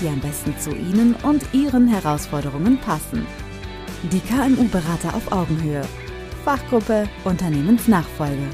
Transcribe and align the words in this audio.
die 0.00 0.08
am 0.08 0.20
besten 0.20 0.56
zu 0.58 0.70
Ihnen 0.70 1.14
und 1.22 1.42
Ihren 1.52 1.88
Herausforderungen 1.88 2.78
passen. 2.78 3.26
Die 4.12 4.20
KMU-Berater 4.20 5.14
auf 5.14 5.32
Augenhöhe. 5.32 5.82
Fachgruppe 6.44 7.08
Unternehmensnachfolge. 7.24 8.48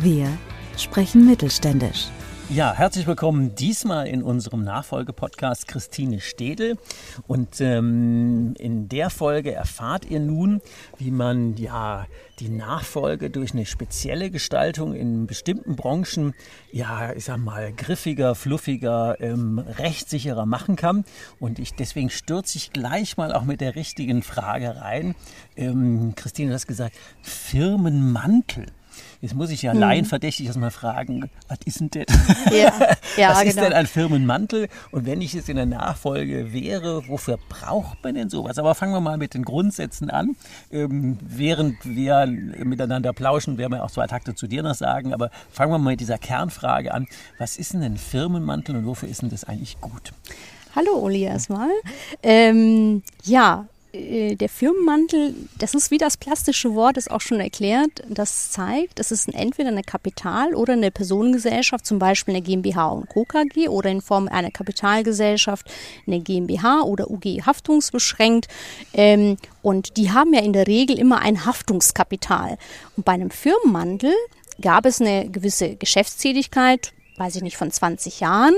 Wir 0.00 0.28
sprechen 0.76 1.24
mittelständisch. 1.24 2.08
Ja, 2.52 2.74
herzlich 2.74 3.06
willkommen 3.06 3.54
diesmal 3.54 4.08
in 4.08 4.24
unserem 4.24 4.64
Nachfolgepodcast 4.64 5.68
Christine 5.68 6.18
Stedel. 6.18 6.78
Und 7.28 7.60
ähm, 7.60 8.54
in 8.58 8.88
der 8.88 9.08
Folge 9.08 9.52
erfahrt 9.52 10.04
ihr 10.10 10.18
nun, 10.18 10.60
wie 10.98 11.12
man 11.12 11.56
ja 11.56 12.08
die 12.40 12.48
Nachfolge 12.48 13.30
durch 13.30 13.52
eine 13.52 13.66
spezielle 13.66 14.32
Gestaltung 14.32 14.94
in 14.94 15.28
bestimmten 15.28 15.76
Branchen, 15.76 16.34
ja, 16.72 17.12
ich 17.12 17.26
sag 17.26 17.36
mal, 17.36 17.72
griffiger, 17.72 18.34
fluffiger, 18.34 19.20
ähm, 19.20 19.60
rechtssicherer 19.60 20.44
machen 20.44 20.74
kann. 20.74 21.04
Und 21.38 21.60
ich 21.60 21.74
deswegen 21.74 22.10
stürze 22.10 22.58
ich 22.58 22.72
gleich 22.72 23.16
mal 23.16 23.32
auch 23.32 23.44
mit 23.44 23.60
der 23.60 23.76
richtigen 23.76 24.22
Frage 24.22 24.74
rein. 24.74 25.14
Ähm, 25.56 26.14
Christine, 26.16 26.48
du 26.48 26.54
hast 26.56 26.66
gesagt, 26.66 26.96
Firmenmantel. 27.22 28.66
Jetzt 29.20 29.34
muss 29.34 29.50
ich 29.50 29.62
ja 29.62 29.72
hm. 29.72 29.80
laienverdächtig 29.80 30.46
erstmal 30.46 30.70
fragen, 30.70 31.30
was 31.48 31.58
ist 31.64 31.80
denn 31.80 31.90
das? 31.90 32.16
Ja, 32.52 32.72
ja, 33.16 33.30
was 33.30 33.44
ist 33.44 33.56
genau. 33.56 33.68
denn 33.68 33.72
ein 33.72 33.86
Firmenmantel? 33.86 34.68
Und 34.90 35.06
wenn 35.06 35.20
ich 35.20 35.32
jetzt 35.32 35.48
in 35.48 35.56
der 35.56 35.66
Nachfolge 35.66 36.52
wäre, 36.52 37.06
wofür 37.08 37.38
braucht 37.48 38.02
man 38.02 38.14
denn 38.14 38.30
sowas? 38.30 38.58
Aber 38.58 38.74
fangen 38.74 38.92
wir 38.92 39.00
mal 39.00 39.18
mit 39.18 39.34
den 39.34 39.44
Grundsätzen 39.44 40.10
an. 40.10 40.36
Ähm, 40.70 41.18
während 41.20 41.76
wir 41.84 42.26
miteinander 42.26 43.12
plauschen, 43.12 43.58
werden 43.58 43.72
wir 43.72 43.84
auch 43.84 43.90
zwei 43.90 44.06
Takte 44.06 44.34
zu 44.34 44.46
dir 44.46 44.62
noch 44.62 44.74
sagen. 44.74 45.12
Aber 45.14 45.30
fangen 45.50 45.72
wir 45.72 45.78
mal 45.78 45.90
mit 45.90 46.00
dieser 46.00 46.18
Kernfrage 46.18 46.92
an. 46.92 47.06
Was 47.38 47.56
ist 47.56 47.74
denn 47.74 47.82
ein 47.82 47.96
Firmenmantel 47.96 48.76
und 48.76 48.86
wofür 48.86 49.08
ist 49.08 49.22
denn 49.22 49.30
das 49.30 49.44
eigentlich 49.44 49.80
gut? 49.80 50.12
Hallo 50.76 50.98
Uli 50.98 51.22
erstmal. 51.22 51.70
Ähm, 52.22 53.02
ja, 53.24 53.66
äh, 53.92 54.36
der 54.36 54.48
Firmenmantel, 54.48 55.34
das 55.58 55.74
ist 55.74 55.90
wie 55.90 55.98
das 55.98 56.16
plastische 56.16 56.74
Wort 56.74 56.96
es 56.96 57.08
auch 57.08 57.20
schon 57.20 57.40
erklärt, 57.40 58.02
das 58.08 58.50
zeigt, 58.50 59.00
es 59.00 59.10
ist 59.10 59.32
entweder 59.34 59.68
eine 59.68 59.82
Kapital- 59.82 60.54
oder 60.54 60.74
eine 60.74 60.90
Personengesellschaft, 60.90 61.84
zum 61.86 61.98
Beispiel 61.98 62.34
eine 62.34 62.42
GmbH 62.42 62.88
und 62.88 63.08
Co. 63.08 63.24
KG 63.24 63.68
oder 63.68 63.90
in 63.90 64.00
Form 64.00 64.28
einer 64.28 64.50
Kapitalgesellschaft 64.50 65.70
eine 66.06 66.20
GmbH 66.20 66.82
oder 66.82 67.10
UG 67.10 67.42
haftungsbeschränkt. 67.46 68.48
Ähm, 68.92 69.36
und 69.62 69.96
die 69.96 70.12
haben 70.12 70.32
ja 70.32 70.40
in 70.40 70.52
der 70.52 70.66
Regel 70.66 70.98
immer 70.98 71.20
ein 71.20 71.44
Haftungskapital. 71.44 72.58
Und 72.96 73.04
bei 73.04 73.12
einem 73.12 73.30
Firmenmantel 73.30 74.12
gab 74.60 74.86
es 74.86 75.00
eine 75.00 75.28
gewisse 75.28 75.76
Geschäftstätigkeit, 75.76 76.92
weiß 77.16 77.36
ich 77.36 77.42
nicht, 77.42 77.56
von 77.56 77.70
20 77.70 78.20
Jahren. 78.20 78.54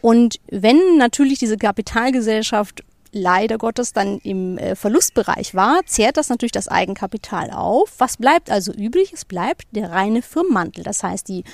Und 0.00 0.38
wenn 0.48 0.96
natürlich 0.96 1.38
diese 1.38 1.56
Kapitalgesellschaft 1.56 2.84
leider 3.12 3.58
Gottes 3.58 3.92
dann 3.92 4.18
im 4.18 4.58
äh, 4.58 4.74
Verlustbereich 4.74 5.54
war, 5.54 5.80
zehrt 5.86 6.16
das 6.16 6.28
natürlich 6.28 6.52
das 6.52 6.68
Eigenkapital 6.68 7.50
auf. 7.50 7.92
Was 7.98 8.16
bleibt 8.16 8.50
also 8.50 8.72
übrig? 8.72 9.12
Es 9.12 9.24
bleibt 9.24 9.64
der 9.72 9.90
reine 9.90 10.22
Firmenmantel. 10.22 10.84
Das 10.84 11.02
heißt, 11.02 11.28
die 11.28 11.44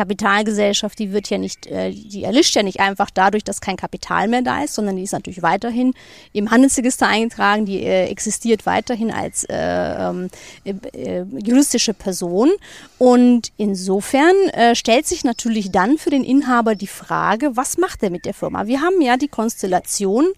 Kapitalgesellschaft, 0.00 0.98
die 0.98 1.12
wird 1.12 1.28
ja 1.28 1.36
nicht, 1.36 1.66
äh, 1.66 1.90
die 1.90 2.24
erlischt 2.24 2.56
ja 2.56 2.62
nicht 2.62 2.80
einfach 2.80 3.10
dadurch, 3.10 3.44
dass 3.44 3.60
kein 3.60 3.76
Kapital 3.76 4.28
mehr 4.28 4.40
da 4.40 4.64
ist, 4.64 4.74
sondern 4.74 4.96
die 4.96 5.02
ist 5.02 5.12
natürlich 5.12 5.42
weiterhin 5.42 5.92
im 6.32 6.50
Handelsregister 6.50 7.06
eingetragen, 7.06 7.66
die 7.66 7.82
äh, 7.82 8.06
existiert 8.06 8.64
weiterhin 8.64 9.10
als 9.10 9.44
äh, 9.44 9.56
ähm, 9.58 10.30
äh, 10.64 10.72
äh, 10.96 11.26
juristische 11.44 11.92
Person. 11.92 12.48
Und 12.96 13.52
insofern 13.58 14.34
äh, 14.54 14.74
stellt 14.74 15.06
sich 15.06 15.22
natürlich 15.22 15.70
dann 15.70 15.98
für 15.98 16.08
den 16.08 16.24
Inhaber 16.24 16.74
die 16.74 16.86
Frage, 16.86 17.54
was 17.58 17.76
macht 17.76 18.02
er 18.02 18.08
mit 18.08 18.24
der 18.24 18.32
Firma? 18.32 18.66
Wir 18.66 18.80
haben 18.80 19.02
ja 19.02 19.18
die 19.18 19.28
Konstellation, 19.28 20.28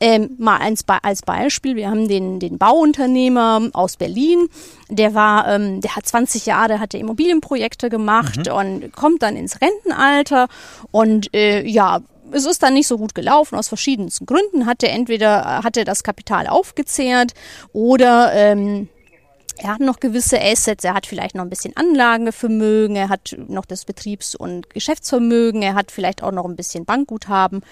ähm, 0.00 0.30
mal 0.38 0.58
als, 0.58 0.84
als 1.02 1.22
Beispiel, 1.22 1.76
wir 1.76 1.90
haben 1.90 2.08
den, 2.08 2.38
den 2.38 2.58
Bauunternehmer 2.58 3.70
aus 3.72 3.96
Berlin, 3.96 4.48
der 4.88 5.14
war, 5.14 5.48
ähm, 5.48 5.80
der 5.80 5.96
hat 5.96 6.06
20 6.06 6.46
Jahre, 6.46 6.80
hat 6.80 6.94
er 6.94 7.00
Immobilienprojekte 7.00 7.88
gemacht 7.88 8.46
mhm. 8.46 8.52
und 8.52 8.92
kommt 8.96 9.22
dann 9.22 9.36
ins 9.36 9.60
Rentenalter 9.60 10.48
und 10.90 11.32
äh, 11.32 11.64
ja, 11.64 12.00
es 12.32 12.44
ist 12.44 12.62
dann 12.62 12.74
nicht 12.74 12.88
so 12.88 12.98
gut 12.98 13.14
gelaufen 13.14 13.56
aus 13.56 13.68
verschiedensten 13.68 14.26
Gründen. 14.26 14.66
Hat 14.66 14.82
er 14.82 14.92
entweder 14.92 15.62
hat 15.62 15.76
er 15.76 15.84
das 15.84 16.02
Kapital 16.02 16.48
aufgezehrt 16.48 17.32
oder 17.72 18.32
ähm, 18.32 18.88
er 19.58 19.74
hat 19.74 19.80
noch 19.80 20.00
gewisse 20.00 20.40
Assets, 20.40 20.84
er 20.84 20.94
hat 20.94 21.06
vielleicht 21.06 21.34
noch 21.34 21.42
ein 21.42 21.50
bisschen 21.50 21.74
Anlagevermögen, 21.76 22.96
er 22.96 23.08
hat 23.08 23.34
noch 23.48 23.64
das 23.64 23.84
Betriebs- 23.84 24.34
und 24.34 24.70
Geschäftsvermögen, 24.70 25.62
er 25.62 25.74
hat 25.74 25.90
vielleicht 25.90 26.22
auch 26.22 26.32
noch 26.32 26.44
ein 26.44 26.56
bisschen 26.56 26.84
Bankguthaben. 26.84 27.62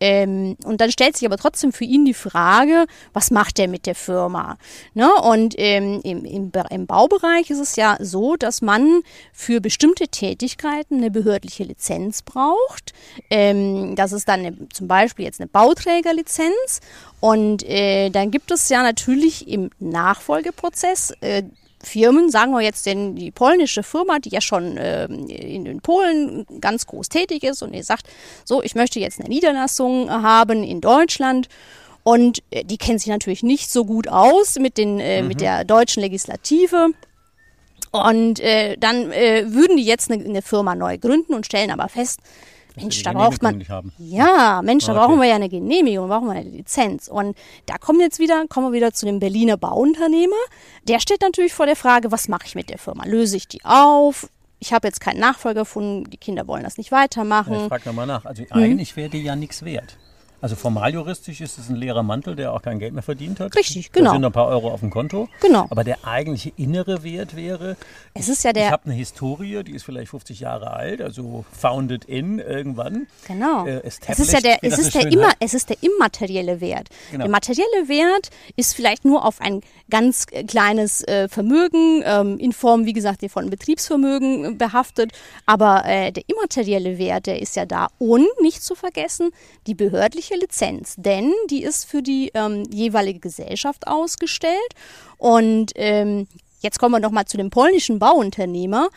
Ähm, 0.00 0.56
und 0.64 0.80
dann 0.80 0.92
stellt 0.92 1.16
sich 1.16 1.26
aber 1.26 1.36
trotzdem 1.36 1.72
für 1.72 1.84
ihn 1.84 2.04
die 2.04 2.14
Frage, 2.14 2.86
was 3.12 3.30
macht 3.30 3.58
er 3.58 3.68
mit 3.68 3.86
der 3.86 3.94
Firma? 3.94 4.56
Ne? 4.94 5.10
Und 5.22 5.54
ähm, 5.58 6.00
im, 6.04 6.24
im, 6.24 6.52
im 6.70 6.86
Baubereich 6.86 7.50
ist 7.50 7.60
es 7.60 7.76
ja 7.76 7.96
so, 8.00 8.36
dass 8.36 8.62
man 8.62 9.02
für 9.32 9.60
bestimmte 9.60 10.08
Tätigkeiten 10.08 10.98
eine 10.98 11.10
behördliche 11.10 11.64
Lizenz 11.64 12.22
braucht. 12.22 12.92
Ähm, 13.30 13.96
das 13.96 14.12
ist 14.12 14.28
dann 14.28 14.40
eine, 14.40 14.68
zum 14.68 14.86
Beispiel 14.86 15.24
jetzt 15.24 15.40
eine 15.40 15.48
Bauträgerlizenz. 15.48 16.80
Und 17.22 17.62
äh, 17.68 18.10
dann 18.10 18.32
gibt 18.32 18.50
es 18.50 18.68
ja 18.68 18.82
natürlich 18.82 19.46
im 19.46 19.70
Nachfolgeprozess 19.78 21.12
äh, 21.20 21.44
Firmen, 21.80 22.32
sagen 22.32 22.50
wir 22.50 22.62
jetzt 22.62 22.84
denn 22.84 23.14
die 23.14 23.30
polnische 23.30 23.84
Firma, 23.84 24.18
die 24.18 24.30
ja 24.30 24.40
schon 24.40 24.76
äh, 24.76 25.04
in, 25.04 25.64
in, 25.64 25.80
Polen 25.80 26.44
ganz 26.60 26.84
groß 26.84 27.10
tätig 27.10 27.44
ist 27.44 27.62
und 27.62 27.74
ihr 27.74 27.84
sagt, 27.84 28.08
so, 28.44 28.60
ich 28.60 28.74
möchte 28.74 28.98
jetzt 28.98 29.20
eine 29.20 29.28
Niederlassung 29.28 30.10
haben 30.10 30.64
in 30.64 30.80
Deutschland. 30.80 31.48
Und 32.02 32.42
äh, 32.50 32.64
die 32.64 32.76
kennt 32.76 32.98
sich 32.98 33.10
natürlich 33.10 33.44
nicht 33.44 33.70
so 33.70 33.84
gut 33.84 34.08
aus 34.08 34.58
mit, 34.58 34.76
den, 34.76 34.98
äh, 34.98 35.22
mhm. 35.22 35.28
mit 35.28 35.40
der 35.40 35.64
deutschen 35.64 36.02
Legislative. 36.02 36.88
Und 37.92 38.40
äh, 38.40 38.76
dann 38.78 39.12
äh, 39.12 39.44
würden 39.46 39.76
die 39.76 39.84
jetzt 39.84 40.10
eine, 40.10 40.24
eine 40.24 40.42
Firma 40.42 40.74
neu 40.74 40.98
gründen 40.98 41.34
und 41.34 41.46
stellen 41.46 41.70
aber 41.70 41.88
fest, 41.88 42.18
Mensch, 42.76 43.02
da 43.02 43.12
braucht 43.12 43.42
man. 43.42 43.64
Ja, 43.98 44.62
Mensch, 44.62 44.86
da 44.86 44.92
okay. 44.92 45.00
brauchen 45.00 45.20
wir 45.20 45.28
ja 45.28 45.34
eine 45.34 45.48
Genehmigung, 45.48 46.08
brauchen 46.08 46.26
wir 46.26 46.32
eine 46.32 46.48
Lizenz. 46.48 47.08
Und 47.08 47.36
da 47.66 47.78
kommen 47.78 48.00
jetzt 48.00 48.18
wieder, 48.18 48.46
kommen 48.48 48.68
wir 48.68 48.72
wieder 48.72 48.92
zu 48.92 49.06
dem 49.06 49.18
Berliner 49.18 49.56
Bauunternehmer. 49.56 50.36
Der 50.88 51.00
steht 51.00 51.20
natürlich 51.20 51.54
vor 51.54 51.66
der 51.66 51.76
Frage, 51.76 52.12
was 52.12 52.28
mache 52.28 52.46
ich 52.46 52.54
mit 52.54 52.70
der 52.70 52.78
Firma? 52.78 53.04
Löse 53.04 53.36
ich 53.36 53.48
die 53.48 53.64
auf? 53.64 54.28
Ich 54.58 54.72
habe 54.72 54.86
jetzt 54.86 55.00
keinen 55.00 55.18
Nachfolger 55.18 55.62
gefunden, 55.62 56.08
die 56.08 56.18
Kinder 56.18 56.46
wollen 56.46 56.62
das 56.62 56.78
nicht 56.78 56.92
weitermachen. 56.92 57.52
Ja, 57.52 57.62
ich 57.62 57.68
frage 57.68 57.82
nochmal 57.86 58.06
nach. 58.06 58.24
Also 58.24 58.42
mhm. 58.42 58.48
eigentlich 58.52 58.96
wäre 58.96 59.10
die 59.10 59.22
ja 59.22 59.34
nichts 59.34 59.64
wert. 59.64 59.96
Also 60.42 60.56
formal 60.56 60.92
juristisch 60.92 61.40
ist 61.40 61.56
es 61.56 61.68
ein 61.68 61.76
leerer 61.76 62.02
Mantel, 62.02 62.34
der 62.34 62.52
auch 62.52 62.62
kein 62.62 62.80
Geld 62.80 62.92
mehr 62.92 63.04
verdient 63.04 63.38
hat. 63.38 63.54
Richtig, 63.54 63.92
genau. 63.92 64.10
Da 64.10 64.16
sind 64.16 64.24
ein 64.24 64.32
paar 64.32 64.48
Euro 64.48 64.72
auf 64.72 64.80
dem 64.80 64.90
Konto. 64.90 65.28
Genau. 65.40 65.68
Aber 65.70 65.84
der 65.84 66.04
eigentliche 66.04 66.52
innere 66.56 67.04
Wert 67.04 67.36
wäre, 67.36 67.76
es 68.12 68.28
ist 68.28 68.42
ja 68.42 68.52
der, 68.52 68.66
ich 68.66 68.72
habe 68.72 68.86
eine 68.86 68.94
Historie, 68.94 69.62
die 69.62 69.70
ist 69.70 69.84
vielleicht 69.84 70.10
50 70.10 70.40
Jahre 70.40 70.72
alt, 70.72 71.00
also 71.00 71.44
founded 71.52 72.06
in 72.06 72.40
irgendwann. 72.40 73.06
Genau. 73.28 73.66
Äh, 73.66 73.82
es 73.84 74.00
ist 74.18 74.32
ja 74.32 74.40
der, 74.40 74.58
es 74.62 74.78
ist 74.78 74.96
der, 74.96 75.12
immer, 75.12 75.30
es 75.38 75.54
ist 75.54 75.70
der 75.70 75.76
immaterielle 75.80 76.60
Wert. 76.60 76.88
Genau. 77.12 77.22
Der 77.22 77.30
materielle 77.30 77.86
Wert 77.86 78.30
ist 78.56 78.74
vielleicht 78.74 79.04
nur 79.04 79.24
auf 79.24 79.40
ein 79.40 79.60
ganz 79.90 80.26
kleines 80.26 81.06
äh, 81.06 81.28
Vermögen, 81.28 82.02
ähm, 82.04 82.38
in 82.38 82.52
Form, 82.52 82.84
wie 82.84 82.92
gesagt, 82.92 83.22
von 83.30 83.48
Betriebsvermögen 83.48 84.44
äh, 84.44 84.50
behaftet. 84.54 85.12
Aber 85.46 85.84
äh, 85.84 86.10
der 86.10 86.24
immaterielle 86.26 86.98
Wert, 86.98 87.26
der 87.26 87.40
ist 87.40 87.54
ja 87.54 87.64
da. 87.64 87.90
Und 87.98 88.26
nicht 88.40 88.64
zu 88.64 88.74
vergessen, 88.74 89.30
die 89.68 89.74
behördliche 89.74 90.31
solche 90.32 90.40
Lizenz, 90.40 90.94
denn 90.96 91.32
die 91.50 91.62
ist 91.62 91.84
für 91.84 92.02
die 92.02 92.30
ähm, 92.34 92.64
jeweilige 92.70 93.20
Gesellschaft 93.20 93.86
ausgestellt. 93.86 94.58
Und 95.18 95.72
ähm, 95.76 96.26
jetzt 96.60 96.78
kommen 96.78 96.94
wir 96.94 97.00
noch 97.00 97.10
mal 97.10 97.26
zu 97.26 97.36
dem 97.36 97.50
polnischen 97.50 97.98
Bauunternehmer, 97.98 98.88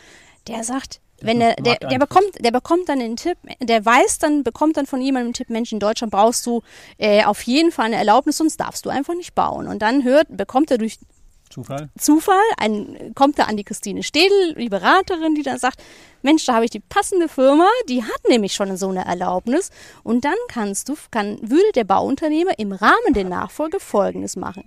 der 0.47 0.63
sagt, 0.63 0.99
wenn 1.21 1.39
der, 1.39 1.55
der, 1.55 1.77
der 1.77 1.97
bekommt, 1.97 2.27
der 2.39 2.51
bekommt 2.51 2.89
dann 2.89 2.99
den 2.99 3.15
Tipp, 3.15 3.37
der 3.61 3.85
weiß 3.85 4.19
dann, 4.19 4.43
bekommt 4.43 4.77
dann 4.77 4.85
von 4.85 5.01
jemandem 5.01 5.29
den 5.29 5.33
Tipp, 5.33 5.49
Mensch, 5.49 5.71
in 5.71 5.79
Deutschland 5.79 6.11
brauchst 6.11 6.45
du 6.45 6.61
äh, 6.97 7.23
auf 7.23 7.41
jeden 7.43 7.71
Fall 7.71 7.85
eine 7.85 7.95
Erlaubnis, 7.95 8.37
sonst 8.37 8.57
darfst 8.57 8.85
du 8.85 8.89
einfach 8.89 9.15
nicht 9.15 9.33
bauen. 9.33 9.67
Und 9.67 9.81
dann 9.81 10.03
hört, 10.03 10.27
bekommt 10.29 10.71
er 10.71 10.77
durch 10.77 10.99
Zufall? 11.49 11.89
Zufall, 11.97 12.43
ein, 12.57 13.13
kommt 13.15 13.39
da 13.39 13.43
an 13.43 13.57
die 13.57 13.63
Christine 13.63 14.03
Städel, 14.03 14.55
die 14.55 14.69
Beraterin, 14.69 15.35
die 15.35 15.43
dann 15.43 15.59
sagt, 15.59 15.81
Mensch, 16.21 16.45
da 16.45 16.55
habe 16.55 16.65
ich 16.65 16.71
die 16.71 16.79
passende 16.79 17.29
Firma, 17.29 17.67
die 17.87 18.03
hat 18.03 18.27
nämlich 18.27 18.53
schon 18.53 18.75
so 18.77 18.89
eine 18.89 19.05
Erlaubnis 19.05 19.69
und 20.03 20.25
dann 20.25 20.35
kannst 20.47 20.89
du, 20.89 20.95
kann, 21.11 21.37
würde 21.41 21.71
der 21.75 21.83
Bauunternehmer 21.83 22.57
im 22.57 22.71
Rahmen 22.71 23.13
der 23.13 23.25
Nachfolge 23.25 23.79
Folgendes 23.79 24.35
machen. 24.35 24.65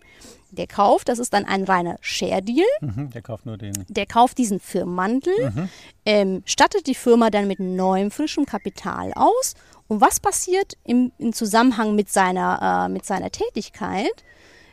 Der 0.51 0.67
kauft, 0.67 1.09
das 1.09 1.19
ist 1.19 1.35
dann 1.35 1.45
ein 1.45 1.65
reiner 1.65 1.99
Share-Deal. 2.01 2.67
Mhm, 2.81 3.11
der 3.11 3.21
kauft 3.21 3.45
nur 3.45 3.59
den. 3.59 3.85
Der 3.89 4.07
kauft 4.07 4.39
diesen 4.39 4.61
Firmenmantel, 4.61 5.51
mhm. 5.51 5.69
ähm, 6.07 6.43
stattet 6.47 6.87
die 6.87 6.95
Firma 6.95 7.29
dann 7.29 7.49
mit 7.49 7.61
neuem, 7.61 8.11
frischem 8.11 8.47
Kapital 8.47 9.13
aus. 9.15 9.55
Und 9.89 10.01
was 10.01 10.21
passiert 10.21 10.75
im, 10.85 11.13
im 11.19 11.33
Zusammenhang 11.35 11.95
mit 11.95 12.11
seiner, 12.11 12.87
äh, 12.87 12.93
mit 12.93 13.05
seiner 13.05 13.31
Tätigkeit? 13.31 14.25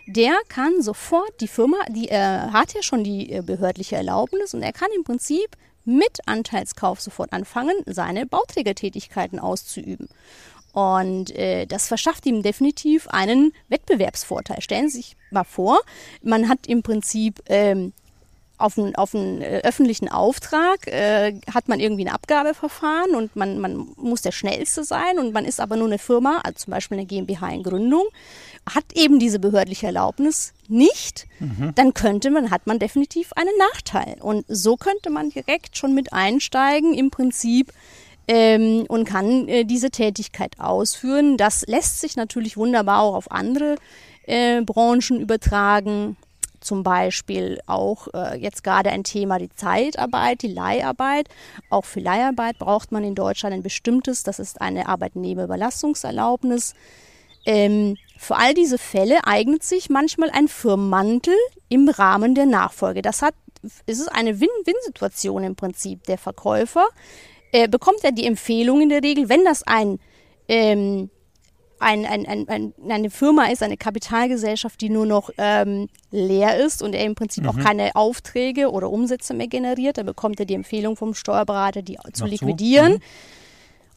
Der 0.08 0.36
kann 0.48 0.82
sofort 0.82 1.42
die 1.42 1.48
Firma, 1.48 1.78
die 1.90 2.10
äh, 2.10 2.18
hat 2.18 2.74
ja 2.74 2.82
schon 2.82 3.04
die 3.04 3.32
äh, 3.32 3.42
behördliche 3.42 3.96
Erlaubnis 3.96 4.54
und 4.54 4.62
er 4.62 4.74
kann 4.74 4.90
im 4.96 5.04
Prinzip 5.04 5.58
mit 5.84 6.20
Anteilskauf 6.26 7.00
sofort 7.02 7.32
anfangen, 7.34 7.76
seine 7.86 8.26
Bauträgertätigkeiten 8.26 9.40
auszuüben. 9.40 10.10
Und 10.74 11.34
äh, 11.36 11.66
das 11.66 11.88
verschafft 11.88 12.26
ihm 12.26 12.44
definitiv 12.44 13.08
einen 13.08 13.54
Wettbewerbsvorteil. 13.70 14.62
Stellen 14.62 14.90
Sie 14.90 14.98
sich 14.98 15.16
mal 15.32 15.46
vor, 15.46 15.80
man 16.22 16.50
hat 16.50 16.68
im 16.68 16.84
Prinzip 16.84 17.42
ähm, 17.46 17.94
auf 18.58 18.78
einen, 18.78 18.96
auf 18.96 19.14
einen 19.14 19.42
äh, 19.42 19.62
öffentlichen 19.64 20.10
Auftrag 20.10 20.88
äh, 20.88 21.40
hat 21.54 21.68
man 21.68 21.80
irgendwie 21.80 22.06
ein 22.06 22.14
Abgabeverfahren 22.14 23.16
und 23.16 23.36
man, 23.36 23.60
man 23.60 23.88
muss 23.98 24.22
der 24.22 24.32
Schnellste 24.32 24.84
sein 24.84 25.20
und 25.20 25.34
man 25.34 25.46
ist 25.46 25.60
aber 25.60 25.76
nur 25.76 25.88
eine 25.88 25.98
Firma, 25.98 26.42
also 26.44 26.66
zum 26.66 26.72
Beispiel 26.72 26.98
eine 26.98 27.08
GmbH 27.08 27.50
in 27.50 27.64
Gründung, 27.64 28.06
hat 28.70 28.86
eben 28.94 29.20
diese 29.20 29.40
behördliche 29.40 29.88
Erlaubnis 29.88 30.54
nicht, 30.68 31.28
mhm. 31.40 31.74
dann 31.76 31.94
könnte 31.94 32.32
man, 32.32 32.50
hat 32.50 32.66
man 32.66 32.80
definitiv 32.80 33.34
einen 33.34 33.58
Nachteil. 33.72 34.18
Und 34.22 34.46
so 34.48 34.76
könnte 34.78 35.10
man 35.10 35.30
direkt 35.30 35.78
schon 35.78 35.94
mit 35.94 36.14
einsteigen 36.14 36.94
im 36.94 37.12
Prinzip 37.12 37.72
ähm, 38.28 38.86
und 38.88 39.06
kann 39.06 39.48
äh, 39.48 39.66
diese 39.66 39.92
Tätigkeit 39.92 40.60
ausführen. 40.60 41.38
Das 41.38 41.66
lässt 41.68 42.02
sich 42.02 42.16
natürlich 42.16 42.58
wunderbar 42.58 43.02
auch 43.02 43.16
auf 43.16 43.32
andere 43.32 43.76
äh, 44.26 44.62
Branchen 44.62 45.20
übertragen 45.20 46.18
zum 46.66 46.84
Beispiel 46.84 47.60
auch 47.68 48.08
äh, 48.14 48.38
jetzt 48.38 48.64
gerade 48.64 48.90
ein 48.90 49.04
Thema 49.04 49.38
die 49.40 49.50
Zeitarbeit, 49.50 50.42
die 50.42 50.54
Leiharbeit. 50.54 51.30
Auch 51.70 51.86
für 51.86 52.00
Leiharbeit 52.00 52.58
braucht 52.60 52.92
man 52.92 53.04
in 53.04 53.16
Deutschland 53.16 53.54
ein 53.54 53.64
bestimmtes, 53.64 54.24
das 54.24 54.40
ist 54.40 54.62
eine 54.62 54.88
Arbeitnehmerüberlassungserlaubnis. 54.88 56.74
Ähm, 57.46 57.98
für 58.18 58.36
all 58.36 58.54
diese 58.54 58.78
Fälle 58.78 59.26
eignet 59.26 59.64
sich 59.64 59.90
manchmal 59.90 60.32
ein 60.32 60.48
Firmenmantel 60.48 61.36
im 61.70 61.88
Rahmen 61.90 62.34
der 62.34 62.46
Nachfolge. 62.46 63.02
Das 63.02 63.22
hat, 63.22 63.36
es 63.86 64.00
ist 64.00 64.12
eine 64.12 64.40
Win-Win-Situation 64.40 65.44
im 65.44 65.56
Prinzip. 65.56 66.04
Der 66.06 66.18
Verkäufer 66.18 66.88
äh, 67.52 67.68
bekommt 67.68 68.02
ja 68.04 68.12
die 68.12 68.26
Empfehlung 68.26 68.82
in 68.82 68.90
der 68.90 69.04
Regel, 69.04 69.30
wenn 69.30 69.46
das 69.46 69.64
ein 69.64 70.00
ähm, 70.48 71.10
ein, 71.80 72.06
ein, 72.06 72.26
ein, 72.26 72.48
ein, 72.48 72.74
eine 72.90 73.10
Firma 73.10 73.46
ist, 73.46 73.64
eine 73.64 73.78
Kapitalgesellschaft, 73.78 74.80
die 74.82 74.90
nur 74.90 75.06
noch 75.06 75.30
ähm, 75.38 75.88
leer 76.12 76.58
ist 76.64 76.82
und 76.82 76.94
er 76.94 77.06
im 77.06 77.16
Prinzip 77.16 77.44
mhm. 77.44 77.50
auch 77.50 77.58
keine 77.58 77.96
Aufträge 77.96 78.72
oder 78.72 78.90
Umsätze 78.90 79.34
mehr 79.34 79.48
generiert, 79.48 79.98
dann 79.98 80.06
bekommt 80.06 80.40
er 80.40 80.46
die 80.46 80.54
Empfehlung 80.54 80.96
vom 80.96 81.14
Steuerberater, 81.14 81.82
die 81.82 81.98
zu 82.14 82.24
Noch 82.24 82.32
liquidieren. 82.32 82.94
So? 82.94 82.98
Mhm. 82.98 83.02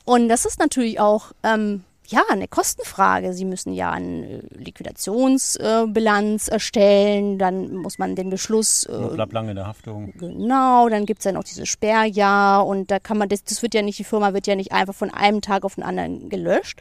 Und 0.05 0.29
das 0.29 0.47
ist 0.47 0.59
natürlich 0.59 1.01
auch 1.01 1.33
ähm, 1.43 1.85
ja, 2.09 2.23
eine 2.31 2.49
Kostenfrage. 2.49 3.35
Sie 3.35 3.45
müssen 3.45 3.75
ja 3.75 3.91
eine 3.91 4.43
Liquidationsbilanz 4.57 6.49
äh, 6.49 6.53
erstellen, 6.53 7.39
dann 7.39 7.75
muss 7.77 7.99
man 7.99 8.17
den 8.17 8.31
Beschluss. 8.31 8.85
Äh, 8.85 9.15
bleibt 9.15 9.35
lange 9.35 9.51
in 9.51 9.57
der 9.57 9.67
Haftung. 9.67 10.15
Genau, 10.17 10.89
dann 10.89 11.05
gibt 11.05 11.19
es 11.21 11.27
ja 11.27 11.33
noch 11.33 11.45
dieses 11.45 11.69
Sperrjahr 11.69 12.67
und 12.67 12.91
da 12.91 12.99
kann 12.99 13.19
man, 13.19 13.29
das, 13.29 13.45
das 13.45 13.61
wird 13.63 13.75
ja 13.75 13.83
nicht, 13.83 13.99
die 13.99 14.05
Firma 14.05 14.33
wird 14.33 14.47
ja 14.47 14.57
nicht 14.57 14.73
einfach 14.73 14.95
von 14.95 15.11
einem 15.11 15.43
Tag 15.43 15.65
auf 15.65 15.75
den 15.75 15.85
anderen 15.85 16.31
gelöscht. 16.31 16.81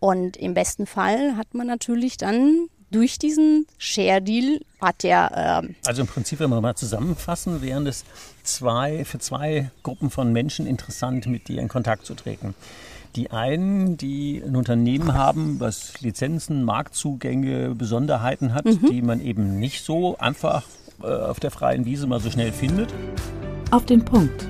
Und 0.00 0.36
im 0.36 0.54
besten 0.54 0.86
Fall 0.86 1.36
hat 1.36 1.54
man 1.54 1.66
natürlich 1.66 2.16
dann 2.16 2.68
durch 2.90 3.18
diesen 3.18 3.66
Share-Deal 3.78 4.60
hat 4.80 5.02
der. 5.02 5.62
Ähm 5.64 5.74
also 5.84 6.02
im 6.02 6.06
Prinzip, 6.06 6.38
wenn 6.40 6.50
wir 6.50 6.60
mal 6.60 6.76
zusammenfassen, 6.76 7.60
wären 7.60 7.86
es 7.86 8.04
zwei, 8.44 9.04
für 9.04 9.18
zwei 9.18 9.70
Gruppen 9.82 10.10
von 10.10 10.32
Menschen 10.32 10.66
interessant, 10.66 11.26
mit 11.26 11.48
dir 11.48 11.60
in 11.60 11.68
Kontakt 11.68 12.06
zu 12.06 12.14
treten. 12.14 12.54
Die 13.16 13.30
einen, 13.30 13.96
die 13.96 14.42
ein 14.44 14.56
Unternehmen 14.56 15.14
haben, 15.14 15.60
was 15.60 16.00
Lizenzen, 16.00 16.64
Marktzugänge, 16.64 17.74
Besonderheiten 17.74 18.54
hat, 18.54 18.64
mhm. 18.64 18.90
die 18.90 19.02
man 19.02 19.20
eben 19.20 19.58
nicht 19.58 19.84
so 19.84 20.18
einfach 20.18 20.64
äh, 21.02 21.06
auf 21.06 21.40
der 21.40 21.50
freien 21.50 21.84
Wiese 21.84 22.06
mal 22.06 22.20
so 22.20 22.30
schnell 22.30 22.52
findet. 22.52 22.92
Auf 23.70 23.86
den 23.86 24.04
Punkt. 24.04 24.46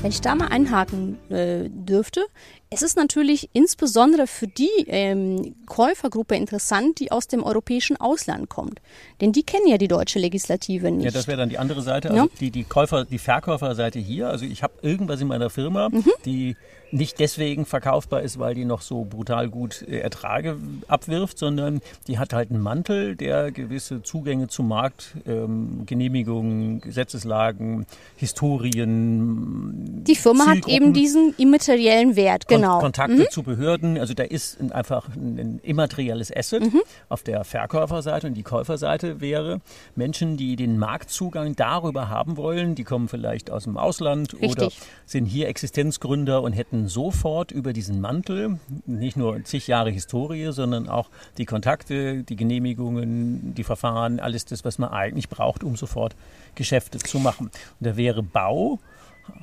Wenn 0.00 0.10
ich 0.10 0.20
da 0.20 0.34
mal 0.34 0.48
einhaken 0.48 1.18
äh, 1.30 1.68
dürfte, 1.68 2.24
es 2.72 2.82
ist 2.82 2.96
natürlich 2.96 3.50
insbesondere 3.52 4.26
für 4.26 4.46
die 4.46 4.70
ähm, 4.86 5.54
Käufergruppe 5.66 6.36
interessant, 6.36 7.00
die 7.00 7.12
aus 7.12 7.28
dem 7.28 7.42
europäischen 7.42 7.98
Ausland 7.98 8.48
kommt. 8.48 8.80
Denn 9.20 9.32
die 9.32 9.42
kennen 9.42 9.66
ja 9.66 9.76
die 9.76 9.88
deutsche 9.88 10.18
Legislative 10.18 10.90
nicht. 10.90 11.04
Ja, 11.04 11.10
das 11.10 11.26
wäre 11.26 11.36
dann 11.36 11.50
die 11.50 11.58
andere 11.58 11.82
Seite, 11.82 12.10
also 12.10 12.24
ja. 12.24 12.28
die, 12.40 12.50
die 12.50 12.64
Käufer, 12.64 13.04
die 13.04 13.18
Verkäuferseite 13.18 13.98
hier. 13.98 14.28
Also 14.28 14.46
ich 14.46 14.62
habe 14.62 14.72
irgendwas 14.80 15.20
in 15.20 15.28
meiner 15.28 15.50
Firma, 15.50 15.90
mhm. 15.90 16.04
die 16.24 16.56
nicht 16.92 17.18
deswegen 17.18 17.64
verkaufbar 17.64 18.22
ist, 18.22 18.38
weil 18.38 18.54
die 18.54 18.64
noch 18.64 18.82
so 18.82 19.04
brutal 19.04 19.48
gut 19.48 19.82
äh, 19.82 19.98
Ertrage 19.98 20.58
abwirft, 20.88 21.38
sondern 21.38 21.80
die 22.06 22.18
hat 22.18 22.32
halt 22.34 22.50
einen 22.50 22.60
Mantel, 22.60 23.16
der 23.16 23.50
gewisse 23.50 24.02
Zugänge 24.02 24.48
zum 24.48 24.68
Markt, 24.68 25.14
ähm, 25.26 25.84
Genehmigungen, 25.86 26.80
Gesetzeslagen, 26.82 27.86
Historien. 28.16 30.04
Die 30.04 30.16
Firma 30.16 30.46
hat 30.46 30.68
eben 30.68 30.92
diesen 30.92 31.34
immateriellen 31.38 32.14
Wert, 32.14 32.46
genau. 32.46 32.61
Kontakte 32.68 33.16
mhm. 33.16 33.30
zu 33.30 33.42
Behörden, 33.42 33.98
also 33.98 34.14
da 34.14 34.22
ist 34.22 34.58
einfach 34.72 35.08
ein, 35.14 35.38
ein 35.38 35.60
immaterielles 35.62 36.34
Asset 36.34 36.62
mhm. 36.62 36.82
auf 37.08 37.22
der 37.22 37.44
Verkäuferseite 37.44 38.26
und 38.26 38.34
die 38.34 38.42
Käuferseite 38.42 39.20
wäre 39.20 39.60
Menschen, 39.94 40.36
die 40.36 40.56
den 40.56 40.78
Marktzugang 40.78 41.56
darüber 41.56 42.08
haben 42.08 42.36
wollen, 42.36 42.74
die 42.74 42.84
kommen 42.84 43.08
vielleicht 43.08 43.50
aus 43.50 43.64
dem 43.64 43.76
Ausland 43.76 44.34
Richtig. 44.34 44.50
oder 44.50 44.68
sind 45.06 45.26
hier 45.26 45.48
Existenzgründer 45.48 46.42
und 46.42 46.52
hätten 46.52 46.88
sofort 46.88 47.52
über 47.52 47.72
diesen 47.72 48.00
Mantel 48.00 48.58
nicht 48.86 49.16
nur 49.16 49.42
zig 49.44 49.66
Jahre 49.66 49.90
Historie, 49.90 50.52
sondern 50.52 50.88
auch 50.88 51.10
die 51.38 51.44
Kontakte, 51.44 52.22
die 52.22 52.36
Genehmigungen, 52.36 53.54
die 53.54 53.64
Verfahren, 53.64 54.20
alles 54.20 54.44
das, 54.44 54.64
was 54.64 54.78
man 54.78 54.90
eigentlich 54.90 55.28
braucht, 55.28 55.64
um 55.64 55.76
sofort 55.76 56.14
Geschäfte 56.54 56.98
zu 56.98 57.18
machen. 57.18 57.46
Und 57.46 57.86
da 57.86 57.96
wäre 57.96 58.22
Bau 58.22 58.78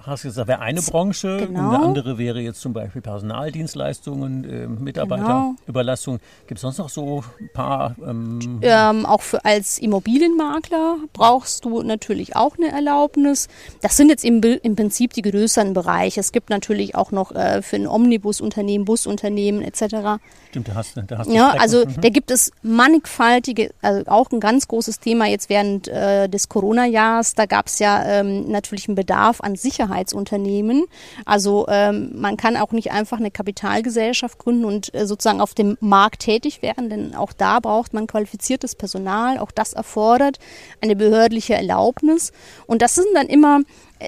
hast 0.03 0.23
gesagt, 0.23 0.47
wäre 0.47 0.59
eine 0.59 0.81
Branche, 0.81 1.37
genau. 1.37 1.69
eine 1.69 1.79
andere 1.79 2.17
wäre 2.17 2.39
jetzt 2.39 2.61
zum 2.61 2.73
Beispiel 2.73 3.01
Personaldienstleistungen, 3.01 4.43
äh, 4.43 4.67
Mitarbeiterüberlassung. 4.67 6.17
Genau. 6.17 6.29
Gibt 6.47 6.57
es 6.57 6.61
sonst 6.61 6.77
noch 6.77 6.89
so 6.89 7.23
ein 7.39 7.49
paar? 7.53 7.95
Ähm 8.05 8.59
ähm, 8.61 9.05
auch 9.05 9.21
für, 9.21 9.43
als 9.45 9.77
Immobilienmakler 9.77 10.97
brauchst 11.13 11.65
du 11.65 11.81
natürlich 11.81 12.35
auch 12.35 12.57
eine 12.57 12.71
Erlaubnis. 12.71 13.47
Das 13.81 13.97
sind 13.97 14.09
jetzt 14.09 14.25
im, 14.25 14.41
im 14.41 14.75
Prinzip 14.75 15.13
die 15.13 15.21
größeren 15.21 15.73
Bereiche. 15.73 16.19
Es 16.19 16.31
gibt 16.31 16.49
natürlich 16.49 16.95
auch 16.95 17.11
noch 17.11 17.31
äh, 17.31 17.61
für 17.61 17.75
ein 17.75 17.87
Omnibusunternehmen, 17.87 18.85
Busunternehmen 18.85 19.61
etc. 19.61 20.19
Stimmt, 20.49 20.67
da 20.67 20.75
hast 20.75 20.97
du, 20.97 21.03
da 21.03 21.17
hast 21.19 21.31
Ja, 21.31 21.51
also 21.59 21.85
mhm. 21.85 22.01
da 22.01 22.09
gibt 22.09 22.31
es 22.31 22.51
mannigfaltige, 22.63 23.71
also 23.81 24.03
auch 24.09 24.31
ein 24.31 24.39
ganz 24.39 24.67
großes 24.67 24.99
Thema 24.99 25.27
jetzt 25.27 25.49
während 25.49 25.87
äh, 25.87 26.27
des 26.27 26.49
Corona-Jahres. 26.49 27.35
Da 27.35 27.45
gab 27.45 27.67
es 27.67 27.79
ja 27.79 28.03
ähm, 28.03 28.49
natürlich 28.49 28.87
einen 28.87 28.95
Bedarf 28.95 29.41
an 29.41 29.55
Sicherheitsunternehmen. 29.69 30.85
Also 31.25 31.65
ähm, 31.69 32.11
man 32.15 32.37
kann 32.37 32.57
auch 32.57 32.71
nicht 32.71 32.91
einfach 32.91 33.17
eine 33.17 33.31
Kapitalgesellschaft 33.31 34.39
gründen 34.39 34.65
und 34.65 34.93
äh, 34.93 35.05
sozusagen 35.05 35.41
auf 35.41 35.53
dem 35.53 35.77
Markt 35.79 36.21
tätig 36.21 36.61
werden, 36.61 36.89
denn 36.89 37.15
auch 37.15 37.33
da 37.33 37.59
braucht 37.59 37.93
man 37.93 38.07
qualifiziertes 38.07 38.75
Personal. 38.75 39.37
Auch 39.37 39.51
das 39.51 39.73
erfordert 39.73 40.39
eine 40.81 40.95
behördliche 40.95 41.53
Erlaubnis. 41.53 42.31
Und 42.65 42.81
das 42.81 42.95
sind 42.95 43.07
dann 43.13 43.27
immer 43.27 43.61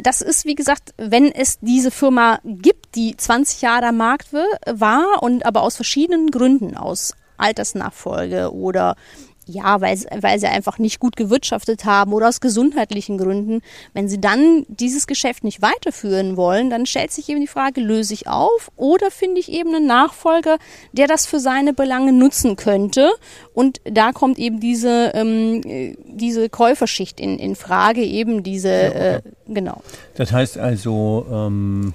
das 0.03 0.21
ist, 0.21 0.45
wie 0.45 0.55
gesagt, 0.55 0.93
wenn 0.95 1.33
es 1.33 1.59
diese 1.59 1.91
Firma 1.91 2.39
gibt, 2.45 2.95
die 2.95 3.17
20 3.17 3.61
Jahre 3.61 3.87
am 3.87 3.97
Markt 3.97 4.29
war 4.33 5.21
und 5.21 5.45
aber 5.45 5.63
aus 5.63 5.75
verschiedenen 5.75 6.31
Gründen, 6.31 6.77
aus 6.77 7.13
Altersnachfolge 7.35 8.53
oder 8.53 8.95
ja, 9.51 9.81
weil, 9.81 9.97
weil 10.21 10.39
sie 10.39 10.47
einfach 10.47 10.79
nicht 10.79 10.99
gut 10.99 11.15
gewirtschaftet 11.15 11.85
haben 11.85 12.13
oder 12.13 12.29
aus 12.29 12.41
gesundheitlichen 12.41 13.17
Gründen. 13.17 13.61
Wenn 13.93 14.07
sie 14.07 14.19
dann 14.19 14.65
dieses 14.67 15.07
Geschäft 15.07 15.43
nicht 15.43 15.61
weiterführen 15.61 16.37
wollen, 16.37 16.69
dann 16.69 16.85
stellt 16.85 17.11
sich 17.11 17.29
eben 17.29 17.41
die 17.41 17.47
Frage, 17.47 17.81
löse 17.81 18.13
ich 18.13 18.27
auf 18.27 18.71
oder 18.75 19.11
finde 19.11 19.39
ich 19.39 19.51
eben 19.51 19.75
einen 19.75 19.87
Nachfolger, 19.87 20.57
der 20.91 21.07
das 21.07 21.25
für 21.25 21.39
seine 21.39 21.73
Belange 21.73 22.13
nutzen 22.13 22.55
könnte. 22.55 23.11
Und 23.53 23.81
da 23.83 24.11
kommt 24.11 24.39
eben 24.39 24.59
diese, 24.59 25.11
ähm, 25.13 25.61
diese 26.05 26.49
Käuferschicht 26.49 27.19
in, 27.19 27.37
in 27.37 27.55
Frage, 27.55 28.03
eben 28.03 28.43
diese, 28.43 28.69
ja, 28.69 28.89
okay. 28.89 29.15
äh, 29.15 29.21
genau. 29.47 29.81
Das 30.15 30.31
heißt 30.31 30.57
also, 30.57 31.25
ähm 31.29 31.93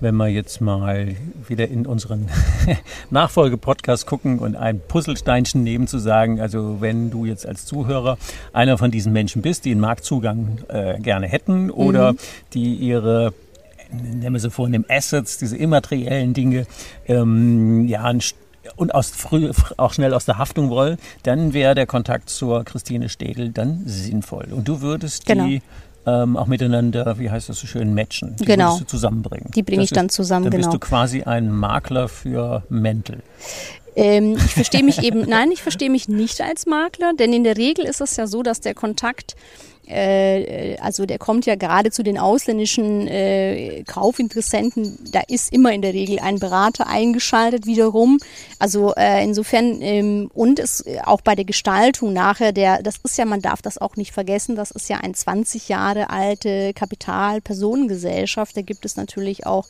wenn 0.00 0.14
wir 0.16 0.28
jetzt 0.28 0.60
mal 0.60 1.16
wieder 1.48 1.68
in 1.68 1.86
unseren 1.86 2.28
Nachfolge-Podcast 3.10 4.06
gucken 4.06 4.38
und 4.38 4.56
ein 4.56 4.80
Puzzlesteinchen 4.80 5.62
nehmen, 5.62 5.86
zu 5.86 5.98
sagen, 5.98 6.40
also 6.40 6.80
wenn 6.80 7.10
du 7.10 7.24
jetzt 7.24 7.46
als 7.46 7.64
Zuhörer 7.66 8.18
einer 8.52 8.78
von 8.78 8.90
diesen 8.90 9.12
Menschen 9.12 9.42
bist, 9.42 9.64
die 9.64 9.70
einen 9.70 9.80
Marktzugang 9.80 10.58
äh, 10.68 10.98
gerne 11.00 11.26
hätten 11.26 11.70
oder 11.70 12.12
mhm. 12.12 12.18
die 12.52 12.74
ihre 12.74 13.32
nennen 13.90 14.32
wir 14.32 14.40
sie 14.40 14.50
vornehm 14.50 14.84
Assets, 14.88 15.38
diese 15.38 15.56
immateriellen 15.56 16.34
Dinge, 16.34 16.66
ähm, 17.06 17.86
ja, 17.86 18.02
ein 18.02 18.20
und 18.74 18.94
aus 18.94 19.10
früh, 19.10 19.50
auch 19.76 19.92
schnell 19.92 20.12
aus 20.12 20.24
der 20.24 20.38
Haftung 20.38 20.70
wollen, 20.70 20.98
dann 21.22 21.52
wäre 21.52 21.76
der 21.76 21.86
Kontakt 21.86 22.30
zur 22.30 22.64
Christine 22.64 23.08
Städel 23.08 23.50
dann 23.50 23.82
sinnvoll. 23.86 24.48
Und 24.50 24.66
du 24.66 24.80
würdest 24.80 25.26
genau. 25.26 25.46
die 25.46 25.62
ähm, 26.06 26.36
auch 26.36 26.46
miteinander, 26.46 27.18
wie 27.18 27.30
heißt 27.30 27.48
das 27.48 27.58
so 27.58 27.66
schön, 27.66 27.92
matchen. 27.94 28.36
Die 28.36 28.44
genau. 28.44 28.78
du 28.78 28.84
zusammenbringen. 28.84 29.50
Die 29.54 29.62
bringe 29.62 29.82
ich 29.82 29.90
dann 29.90 30.08
zusammen, 30.08 30.44
dann 30.44 30.52
genau. 30.52 30.68
bist 30.68 30.74
du 30.74 30.78
quasi 30.78 31.22
ein 31.22 31.50
Makler 31.50 32.08
für 32.08 32.62
Mäntel. 32.68 33.22
Ähm, 33.96 34.36
ich 34.36 34.54
verstehe 34.54 34.84
mich 34.84 35.02
eben, 35.02 35.22
nein, 35.22 35.50
ich 35.50 35.62
verstehe 35.62 35.90
mich 35.90 36.08
nicht 36.08 36.40
als 36.40 36.66
Makler, 36.66 37.12
denn 37.18 37.32
in 37.32 37.44
der 37.44 37.56
Regel 37.56 37.86
ist 37.86 38.00
es 38.00 38.16
ja 38.16 38.26
so, 38.26 38.42
dass 38.42 38.60
der 38.60 38.74
Kontakt 38.74 39.34
also 40.80 41.06
der 41.06 41.18
kommt 41.18 41.46
ja 41.46 41.54
gerade 41.54 41.90
zu 41.90 42.02
den 42.02 42.18
ausländischen 42.18 43.06
äh, 43.06 43.84
Kaufinteressenten, 43.86 44.98
da 45.12 45.20
ist 45.28 45.52
immer 45.52 45.72
in 45.72 45.82
der 45.82 45.94
Regel 45.94 46.18
ein 46.18 46.38
Berater 46.38 46.86
eingeschaltet 46.86 47.66
wiederum. 47.66 48.18
Also 48.58 48.94
äh, 48.94 49.22
insofern 49.22 49.80
ähm, 49.82 50.30
und 50.34 50.58
es 50.58 50.84
auch 51.04 51.20
bei 51.20 51.34
der 51.34 51.44
Gestaltung 51.44 52.12
nachher, 52.12 52.52
der, 52.52 52.82
das 52.82 52.96
ist 53.02 53.18
ja, 53.18 53.24
man 53.24 53.42
darf 53.42 53.62
das 53.62 53.78
auch 53.78 53.96
nicht 53.96 54.12
vergessen, 54.12 54.56
das 54.56 54.70
ist 54.70 54.88
ja 54.88 54.98
ein 54.98 55.14
20 55.14 55.68
Jahre 55.68 56.10
alte 56.10 56.72
Kapitalpersonengesellschaft. 56.74 58.56
Da 58.56 58.62
gibt 58.62 58.84
es 58.84 58.96
natürlich 58.96 59.46
auch 59.46 59.66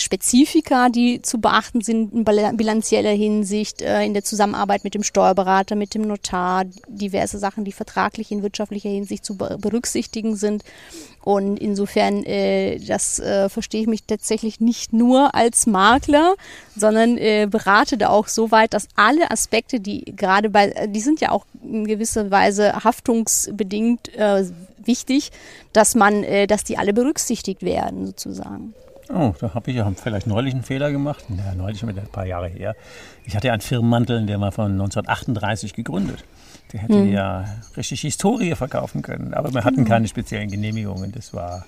Spezifika, 0.00 0.88
die 0.88 1.22
zu 1.22 1.38
beachten 1.38 1.80
sind 1.80 2.12
in 2.12 2.24
bilanzieller 2.24 3.10
Hinsicht, 3.10 3.82
äh, 3.82 4.04
in 4.04 4.14
der 4.14 4.24
Zusammenarbeit 4.24 4.84
mit 4.84 4.94
dem 4.94 5.02
Steuerberater, 5.02 5.76
mit 5.76 5.94
dem 5.94 6.02
Notar, 6.02 6.64
diverse 6.88 7.38
Sachen, 7.38 7.64
die 7.64 7.72
vertraglich 7.72 8.30
in 8.30 8.42
wirtschaftlicher 8.42 8.88
Hinsicht 8.88 9.24
zu 9.24 9.36
berücksichtigen 9.36 10.36
sind. 10.36 10.64
Und 11.22 11.58
insofern, 11.58 12.24
äh, 12.24 12.78
das 12.78 13.18
äh, 13.18 13.48
verstehe 13.48 13.82
ich 13.82 13.86
mich 13.86 14.04
tatsächlich 14.04 14.60
nicht 14.60 14.92
nur 14.92 15.34
als 15.34 15.66
Makler, 15.66 16.34
sondern 16.76 17.16
berate 17.50 17.98
da 17.98 18.08
auch 18.10 18.28
so 18.28 18.52
weit, 18.52 18.72
dass 18.72 18.86
alle 18.94 19.32
Aspekte, 19.32 19.80
die 19.80 20.04
gerade 20.04 20.48
bei, 20.48 20.86
die 20.86 21.00
sind 21.00 21.20
ja 21.20 21.32
auch 21.32 21.44
in 21.62 21.86
gewisser 21.88 22.30
Weise 22.30 22.84
haftungsbedingt 22.84 24.12
wichtig, 24.78 25.32
dass 25.72 25.96
man, 25.96 26.24
dass 26.46 26.62
die 26.62 26.78
alle 26.78 26.92
berücksichtigt 26.92 27.62
werden 27.62 28.06
sozusagen. 28.06 28.74
Oh, 29.10 29.32
da 29.40 29.54
habe 29.54 29.70
ich 29.70 29.76
ja 29.76 29.90
vielleicht 29.90 30.26
neulich 30.26 30.52
einen 30.52 30.62
Fehler 30.62 30.92
gemacht. 30.92 31.24
Ja, 31.30 31.54
neulich 31.54 31.78
schon 31.78 31.88
ein 31.88 31.96
paar 32.12 32.26
Jahre 32.26 32.48
her. 32.48 32.76
Ich 33.24 33.34
hatte 33.34 33.46
ja 33.46 33.54
einen 33.54 33.62
Firmenmantel, 33.62 34.26
der 34.26 34.40
war 34.40 34.52
von 34.52 34.72
1938 34.72 35.72
gegründet. 35.72 36.24
Der 36.72 36.80
hätte 36.80 36.94
hm. 36.94 37.12
ja 37.12 37.44
richtig 37.76 38.02
Historie 38.02 38.54
verkaufen 38.54 39.00
können. 39.00 39.32
Aber 39.32 39.52
wir 39.54 39.64
hatten 39.64 39.76
genau. 39.76 39.88
keine 39.88 40.08
speziellen 40.08 40.50
Genehmigungen. 40.50 41.12
Das 41.12 41.32
war 41.32 41.64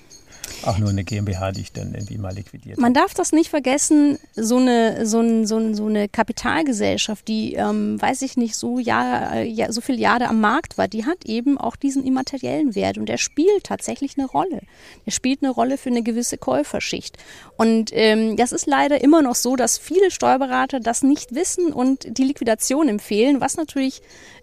auch 0.65 0.77
nur 0.77 0.89
eine 0.89 1.03
GmbH, 1.03 1.51
die 1.51 1.61
ich 1.61 1.71
dann 1.71 1.93
irgendwie 1.93 2.17
mal 2.17 2.33
liquidiert 2.33 2.77
Man 2.77 2.93
darf 2.93 3.13
das 3.13 3.31
nicht 3.31 3.49
vergessen, 3.49 4.19
so 4.35 4.57
eine, 4.57 5.05
so, 5.05 5.19
ein, 5.19 5.45
so, 5.45 5.57
ein, 5.57 5.75
so 5.75 5.85
eine 5.85 6.07
Kapitalgesellschaft, 6.07 7.27
die, 7.27 7.53
ähm, 7.53 8.01
weiß 8.01 8.21
ich 8.21 8.37
nicht, 8.37 8.55
so, 8.55 8.79
Jahr, 8.79 9.41
ja, 9.41 9.71
so 9.71 9.81
viele 9.81 9.97
Jahre 9.97 10.27
am 10.27 10.39
Markt 10.41 10.77
war, 10.77 10.87
die 10.87 11.05
hat 11.05 11.25
eben 11.25 11.57
auch 11.57 11.75
diesen 11.75 12.05
immateriellen 12.05 12.75
Wert 12.75 12.97
und 12.97 13.07
der 13.07 13.17
spielt 13.17 13.63
tatsächlich 13.63 14.17
eine 14.17 14.27
Rolle. 14.27 14.61
Der 15.05 15.11
spielt 15.11 15.43
eine 15.43 15.51
Rolle 15.51 15.77
für 15.77 15.89
eine 15.89 16.03
gewisse 16.03 16.37
Käuferschicht. 16.37 17.17
Und 17.57 17.91
ähm, 17.93 18.37
das 18.37 18.51
ist 18.51 18.67
leider 18.67 19.01
immer 19.01 19.21
noch 19.21 19.35
so, 19.35 19.55
dass 19.55 19.77
viele 19.77 20.11
Steuerberater 20.11 20.79
das 20.79 21.03
nicht 21.03 21.33
wissen 21.35 21.73
und 21.73 22.17
die 22.17 22.23
Liquidation 22.23 22.87
empfehlen, 22.87 23.41
was 23.41 23.57
natürlich 23.57 24.01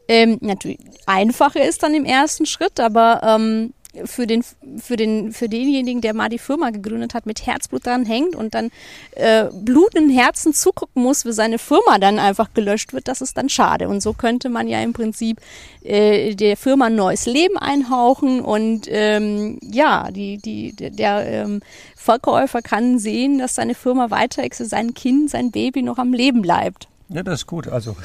ähm, 0.09 0.39
natürlich 0.41 0.79
einfacher 1.05 1.63
ist 1.63 1.83
dann 1.83 1.93
im 1.95 2.07
ersten 2.07 2.47
Schritt, 2.47 2.81
aber 2.81 3.21
ähm, 3.23 3.75
für 4.05 4.27
den 4.27 4.45
für 4.79 4.97
den 4.97 5.33
für 5.33 5.49
denjenigen, 5.49 6.01
der 6.01 6.15
mal 6.15 6.29
die 6.29 6.39
Firma 6.39 6.71
gegründet 6.71 7.15
hat, 7.15 7.27
mit 7.27 7.47
Herzblut 7.47 7.87
dran 7.87 8.05
hängt 8.05 8.37
und 8.37 8.55
dann 8.55 8.71
äh, 9.13 9.47
blutenden 9.53 10.11
Herzen 10.11 10.53
zugucken 10.53 11.03
muss, 11.03 11.25
wie 11.25 11.33
seine 11.33 11.59
Firma 11.59 11.99
dann 11.99 12.19
einfach 12.19 12.53
gelöscht 12.55 12.93
wird, 12.93 13.09
das 13.09 13.21
ist 13.21 13.37
dann 13.37 13.49
schade. 13.49 13.89
Und 13.89 14.03
so 14.03 14.13
könnte 14.13 14.49
man 14.49 14.69
ja 14.69 14.83
im 14.83 14.93
Prinzip 14.93 15.41
äh, 15.83 16.35
der 16.35 16.57
Firma 16.57 16.87
ein 16.87 16.97
neues 16.97 17.27
Leben 17.27 17.57
einhauchen 17.57 18.41
und 18.41 18.87
ähm, 18.89 19.59
ja, 19.63 20.11
die 20.11 20.39
die 20.39 20.73
der 20.73 21.27
ähm, 21.27 21.61
Verkäufer 21.97 22.63
kann 22.63 22.99
sehen, 22.99 23.39
dass 23.39 23.55
seine 23.55 23.75
Firma 23.75 24.11
weiter 24.11 24.43
sein 24.51 24.95
Kind, 24.95 25.31
sein 25.31 25.51
Baby 25.51 25.83
noch 25.83 25.99
am 25.99 26.13
Leben 26.13 26.43
bleibt. 26.43 26.89
Ja, 27.11 27.23
das 27.23 27.41
ist 27.41 27.47
gut. 27.47 27.69
Also, 27.69 27.97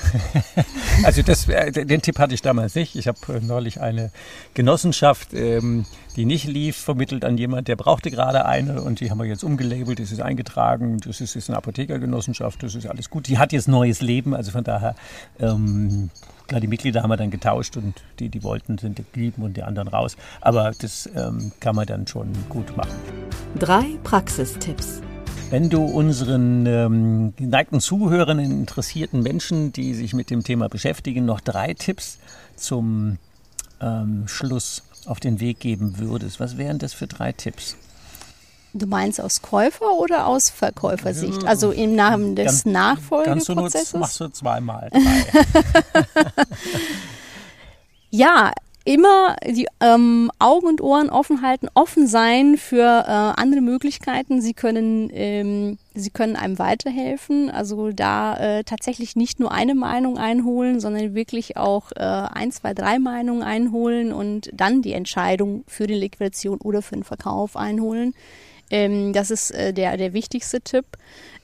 also 1.03 1.22
das, 1.24 1.50
äh, 1.50 1.72
den 1.72 2.01
Tipp 2.01 2.19
hatte 2.19 2.33
ich 2.33 2.41
damals 2.41 2.74
nicht. 2.75 2.95
Ich 2.95 3.07
habe 3.07 3.19
äh, 3.33 3.41
neulich 3.41 3.81
eine 3.81 4.12
Genossenschaft, 4.53 5.33
ähm, 5.33 5.86
die 6.15 6.24
nicht 6.24 6.45
lief, 6.45 6.77
vermittelt 6.77 7.25
an 7.25 7.38
jemand, 7.38 7.67
der 7.67 7.75
brauchte 7.75 8.12
gerade 8.12 8.45
eine 8.45 8.81
und 8.81 9.01
die 9.01 9.12
haben 9.12 9.17
wir 9.17 9.25
jetzt 9.25 9.43
umgelabelt, 9.43 10.00
das 10.00 10.13
ist 10.13 10.22
eingetragen, 10.22 11.00
das 11.05 11.19
ist, 11.19 11.36
ist 11.36 11.50
eine 11.50 11.57
Apothekergenossenschaft, 11.57 12.63
das 12.63 12.75
ist 12.75 12.88
alles 12.88 13.10
gut. 13.10 13.27
Die 13.27 13.38
hat 13.38 13.51
jetzt 13.51 13.67
neues 13.67 14.01
Leben, 14.01 14.33
also 14.33 14.51
von 14.51 14.63
daher, 14.63 14.95
ähm, 15.38 16.10
klar, 16.48 16.62
die 16.62 16.67
Mitglieder 16.67 17.03
haben 17.03 17.10
wir 17.10 17.17
dann 17.17 17.31
getauscht 17.31 17.75
und 17.75 17.95
die, 18.19 18.29
die 18.29 18.41
wollten, 18.41 18.77
sind 18.77 18.95
geblieben 18.95 19.43
und 19.43 19.57
die 19.57 19.63
anderen 19.63 19.89
raus. 19.89 20.15
Aber 20.39 20.72
das 20.79 21.10
ähm, 21.13 21.51
kann 21.60 21.75
man 21.75 21.88
dann 21.88 22.07
schon 22.07 22.31
gut 22.48 22.77
machen. 22.77 22.93
Drei 23.60 23.83
Praxistipps. 24.03 25.02
Wenn 25.53 25.69
du 25.69 25.83
unseren 25.83 26.65
ähm, 26.65 27.33
geneigten 27.38 27.79
Zuhörern, 27.79 28.39
interessierten 28.39 29.22
Menschen, 29.22 29.72
die 29.72 29.93
sich 29.93 30.15
mit 30.15 30.31
dem 30.31 30.43
Thema 30.43 30.67
beschäftigen, 30.67 31.25
noch 31.25 31.41
drei 31.41 31.75
Tipps 31.75 32.17
zum 32.55 33.19
ähm, 33.79 34.27
Schluss 34.27 34.81
auf 35.05 35.19
den 35.19 35.39
Weg 35.39 35.60
geben 35.60 36.00
würdest, 36.00 36.39
was 36.39 36.57
wären 36.57 36.79
das 36.79 36.93
für 36.93 37.05
drei 37.05 37.33
Tipps? 37.33 37.77
Du 38.74 38.88
meinst 38.88 39.22
aus 39.22 39.43
Käufer- 39.43 39.93
oder 40.00 40.25
aus 40.25 40.50
Verkäufersicht? 40.50 41.45
Also 41.45 41.69
im 41.69 41.93
Namen 41.93 42.36
des 42.36 42.45
ganz, 42.45 42.65
Nachfolgeprozesses? 42.65 43.91
Ganz 43.91 43.93
machst 43.93 44.19
du 44.22 44.29
zweimal. 44.29 44.89
ja, 48.10 48.53
immer 48.85 49.37
die 49.45 49.67
ähm, 49.79 50.29
Augen 50.39 50.67
und 50.67 50.81
Ohren 50.81 51.09
offen 51.09 51.41
halten, 51.41 51.67
offen 51.73 52.07
sein 52.07 52.57
für 52.57 53.05
äh, 53.07 53.41
andere 53.41 53.61
Möglichkeiten. 53.61 54.41
Sie 54.41 54.53
können, 54.53 55.09
ähm, 55.13 55.77
sie 55.93 56.09
können 56.09 56.35
einem 56.35 56.59
weiterhelfen. 56.59 57.49
Also 57.49 57.91
da 57.91 58.37
äh, 58.37 58.63
tatsächlich 58.63 59.15
nicht 59.15 59.39
nur 59.39 59.51
eine 59.51 59.73
Meinung 59.73 60.17
einholen, 60.17 60.81
sondern 60.81 61.15
wirklich 61.15 61.55
auch 61.55 61.91
äh, 61.95 61.99
ein, 62.01 62.51
zwei, 62.51 62.73
drei 62.73 62.99
Meinungen 62.99 63.43
einholen 63.43 64.11
und 64.11 64.49
dann 64.53 64.81
die 64.81 64.93
Entscheidung 64.93 65.63
für 65.67 65.87
die 65.87 65.93
Liquidation 65.93 66.59
oder 66.59 66.81
für 66.81 66.95
den 66.95 67.05
Verkauf 67.05 67.55
einholen. 67.55 68.13
Ähm, 68.69 69.13
das 69.13 69.31
ist 69.31 69.51
äh, 69.51 69.73
der, 69.73 69.95
der 69.95 70.13
wichtigste 70.13 70.59
Tipp. 70.59 70.85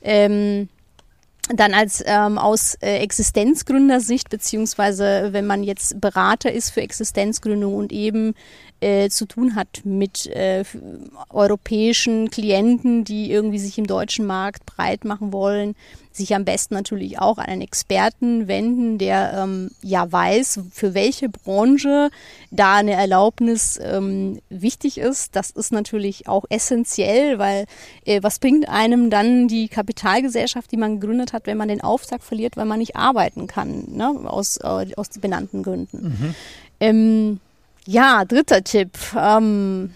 Ähm, 0.02 0.68
dann 1.54 1.74
als 1.74 2.02
ähm, 2.06 2.38
aus 2.38 2.74
äh, 2.80 2.98
Existenzgründersicht, 2.98 4.28
beziehungsweise 4.28 5.32
wenn 5.32 5.46
man 5.46 5.62
jetzt 5.62 6.00
Berater 6.00 6.52
ist 6.52 6.70
für 6.70 6.82
Existenzgründung 6.82 7.74
und 7.74 7.92
eben 7.92 8.34
äh, 8.80 9.08
zu 9.08 9.26
tun 9.26 9.54
hat 9.54 9.82
mit 9.84 10.26
äh, 10.26 10.64
europäischen 11.30 12.30
Klienten, 12.30 13.04
die 13.04 13.30
irgendwie 13.30 13.58
sich 13.58 13.78
im 13.78 13.86
deutschen 13.86 14.26
Markt 14.26 14.66
breit 14.66 15.04
machen 15.04 15.32
wollen, 15.32 15.74
sich 16.12 16.34
am 16.34 16.44
besten 16.44 16.74
natürlich 16.74 17.18
auch 17.18 17.38
an 17.38 17.46
einen 17.46 17.62
Experten 17.62 18.48
wenden, 18.48 18.98
der 18.98 19.32
ähm, 19.34 19.70
ja 19.82 20.10
weiß, 20.10 20.60
für 20.72 20.94
welche 20.94 21.28
Branche 21.28 22.10
da 22.50 22.76
eine 22.76 22.92
Erlaubnis 22.92 23.78
ähm, 23.82 24.40
wichtig 24.48 24.98
ist. 24.98 25.36
Das 25.36 25.50
ist 25.50 25.72
natürlich 25.72 26.26
auch 26.26 26.44
essentiell, 26.48 27.38
weil 27.38 27.66
äh, 28.04 28.22
was 28.22 28.38
bringt 28.38 28.68
einem 28.68 29.10
dann 29.10 29.46
die 29.46 29.68
Kapitalgesellschaft, 29.68 30.72
die 30.72 30.76
man 30.76 31.00
gegründet 31.00 31.32
hat, 31.32 31.46
wenn 31.46 31.56
man 31.56 31.68
den 31.68 31.80
Auftrag 31.80 32.22
verliert, 32.22 32.56
weil 32.56 32.66
man 32.66 32.78
nicht 32.80 32.96
arbeiten 32.96 33.46
kann, 33.46 33.84
ne? 33.92 34.08
aus, 34.24 34.56
äh, 34.56 34.94
aus 34.96 35.10
benannten 35.20 35.62
Gründen. 35.62 36.02
Mhm. 36.02 36.34
Ähm, 36.80 37.40
ja, 37.86 38.24
dritter 38.24 38.62
Tipp. 38.62 38.98
Ähm, 39.16 39.94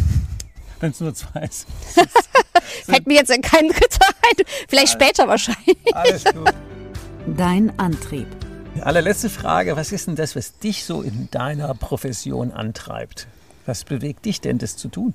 Wenn 0.80 0.90
es 0.90 1.00
nur 1.00 1.14
zwei 1.14 1.40
ist. 1.40 1.66
Fällt 2.86 3.06
mir 3.06 3.14
jetzt 3.14 3.30
kein 3.42 3.68
dritter 3.68 4.06
ein. 4.06 4.44
Vielleicht 4.68 4.94
alles, 4.94 5.06
später 5.06 5.28
wahrscheinlich. 5.28 5.94
Alles 5.94 6.24
gut. 6.24 6.52
Dein 7.26 7.78
Antrieb. 7.78 8.26
Die 8.76 8.82
allerletzte 8.82 9.28
Frage, 9.28 9.76
was 9.76 9.92
ist 9.92 10.06
denn 10.06 10.16
das, 10.16 10.36
was 10.36 10.58
dich 10.58 10.84
so 10.84 11.02
in 11.02 11.28
deiner 11.30 11.74
Profession 11.74 12.52
antreibt? 12.52 13.26
Was 13.66 13.84
bewegt 13.84 14.24
dich 14.24 14.40
denn, 14.40 14.58
das 14.58 14.76
zu 14.76 14.88
tun? 14.88 15.14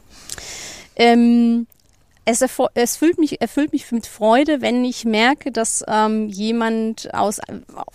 Ähm, 0.96 1.68
es, 2.26 2.42
es 2.42 2.58
erfüllt, 2.74 3.20
mich, 3.20 3.40
erfüllt 3.40 3.72
mich 3.72 3.92
mit 3.92 4.08
Freude, 4.08 4.62
wenn 4.62 4.84
ich 4.84 5.06
merke, 5.06 5.52
dass 5.52 5.84
ähm, 5.88 6.28
jemand 6.28 7.14
aus 7.14 7.40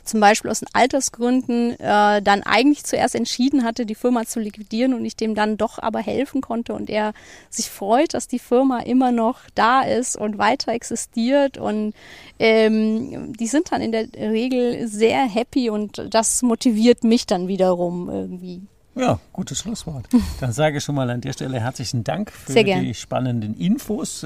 zum 0.05 0.21
Beispiel 0.21 0.51
aus 0.51 0.63
Altersgründen 0.73 1.73
äh, 1.81 2.23
dann 2.23 2.45
eigentlich 2.45 2.85
zuerst 2.85 3.17
entschieden 3.17 3.65
hatte, 3.65 3.85
die 3.87 3.97
Firma 3.97 4.25
zu 4.25 4.39
liquidieren 4.39 4.95
und 4.95 5.05
ich 5.05 5.17
dem 5.17 5.35
dann 5.35 5.57
doch 5.57 5.81
aber 5.81 5.99
helfen 5.99 6.41
konnte 6.41 6.75
und 6.75 6.89
er 6.89 7.13
sich 7.51 7.69
freut, 7.71 8.15
dass 8.15 8.29
die 8.29 8.39
Firma 8.39 8.79
immer 8.81 9.11
noch 9.11 9.41
da 9.57 9.83
ist 9.83 10.17
und 10.17 10.39
weiter 10.39 10.73
existiert 10.73 11.59
und 11.59 11.93
ähm, 12.39 13.33
die 13.33 13.49
sind 13.49 13.73
dann 13.73 13.83
in 13.83 13.91
der 13.91 14.13
Regel 14.15 14.87
sehr 14.87 15.25
happy 15.25 15.71
und 15.71 16.07
das 16.11 16.43
motiviert 16.43 17.03
mich 17.03 17.27
dann 17.27 17.49
wiederum 17.49 18.09
irgendwie. 18.09 18.63
Ja, 18.94 19.20
gutes 19.32 19.59
Schlusswort. 19.59 20.09
Dann 20.40 20.52
sage 20.52 20.78
ich 20.78 20.85
schon 20.85 20.94
mal 20.94 21.09
an 21.11 21.20
der 21.20 21.32
Stelle 21.32 21.61
herzlichen 21.61 22.04
Dank 22.04 22.30
für 22.32 22.62
die 22.62 22.94
spannenden 22.94 23.54
Infos. 23.54 24.25